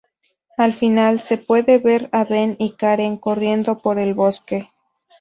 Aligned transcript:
Al 0.57 0.73
final, 0.73 1.21
se 1.21 1.37
puede 1.37 1.77
ver 1.77 2.09
a 2.11 2.23
Ben 2.23 2.55
y 2.57 2.71
Karen 2.71 3.17
corriendo 3.17 3.77
por 3.77 3.99
el 3.99 4.15
bosque. 4.15 4.71